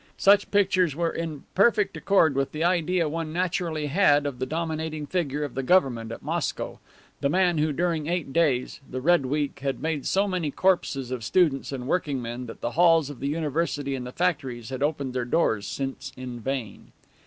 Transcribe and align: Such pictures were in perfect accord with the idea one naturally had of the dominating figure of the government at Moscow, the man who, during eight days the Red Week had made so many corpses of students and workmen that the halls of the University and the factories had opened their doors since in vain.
Such 0.17 0.49
pictures 0.49 0.95
were 0.95 1.11
in 1.11 1.43
perfect 1.53 1.95
accord 1.95 2.33
with 2.33 2.53
the 2.53 2.63
idea 2.63 3.07
one 3.07 3.31
naturally 3.31 3.85
had 3.85 4.25
of 4.25 4.39
the 4.39 4.47
dominating 4.47 5.05
figure 5.05 5.43
of 5.43 5.53
the 5.53 5.61
government 5.61 6.11
at 6.11 6.23
Moscow, 6.23 6.79
the 7.19 7.29
man 7.29 7.59
who, 7.59 7.71
during 7.71 8.07
eight 8.07 8.33
days 8.33 8.79
the 8.89 8.99
Red 8.99 9.27
Week 9.27 9.59
had 9.59 9.79
made 9.79 10.07
so 10.07 10.27
many 10.27 10.49
corpses 10.49 11.11
of 11.11 11.23
students 11.23 11.71
and 11.71 11.85
workmen 11.85 12.47
that 12.47 12.61
the 12.61 12.71
halls 12.71 13.11
of 13.11 13.19
the 13.19 13.27
University 13.27 13.93
and 13.93 14.07
the 14.07 14.11
factories 14.11 14.69
had 14.71 14.81
opened 14.81 15.13
their 15.13 15.23
doors 15.23 15.67
since 15.67 16.11
in 16.17 16.39
vain. 16.39 16.93